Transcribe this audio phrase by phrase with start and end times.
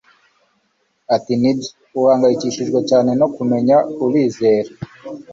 [1.15, 1.69] Ati Nibyo
[2.01, 4.71] uhangayikishijwe cyane no kumenya Urizera